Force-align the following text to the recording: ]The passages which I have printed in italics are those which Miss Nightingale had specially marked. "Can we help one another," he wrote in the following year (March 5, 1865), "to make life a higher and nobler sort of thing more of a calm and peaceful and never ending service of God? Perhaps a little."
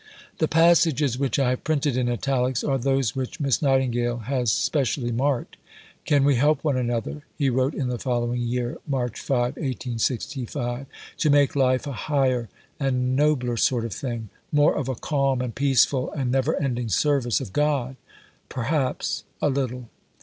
]The 0.39 0.47
passages 0.47 1.19
which 1.19 1.37
I 1.37 1.51
have 1.51 1.63
printed 1.63 1.95
in 1.95 2.09
italics 2.09 2.63
are 2.63 2.79
those 2.79 3.15
which 3.15 3.39
Miss 3.39 3.61
Nightingale 3.61 4.17
had 4.25 4.49
specially 4.49 5.11
marked. 5.11 5.57
"Can 6.05 6.23
we 6.23 6.37
help 6.37 6.63
one 6.63 6.75
another," 6.75 7.21
he 7.37 7.51
wrote 7.51 7.75
in 7.75 7.87
the 7.89 7.99
following 7.99 8.41
year 8.41 8.79
(March 8.87 9.19
5, 9.19 9.57
1865), 9.57 10.87
"to 11.19 11.29
make 11.29 11.55
life 11.55 11.85
a 11.85 11.91
higher 11.91 12.49
and 12.79 13.15
nobler 13.15 13.57
sort 13.57 13.85
of 13.85 13.93
thing 13.93 14.29
more 14.51 14.75
of 14.75 14.89
a 14.89 14.95
calm 14.95 15.39
and 15.39 15.53
peaceful 15.53 16.11
and 16.13 16.31
never 16.31 16.55
ending 16.59 16.89
service 16.89 17.39
of 17.39 17.53
God? 17.53 17.95
Perhaps 18.49 19.23
a 19.39 19.49
little." 19.49 19.87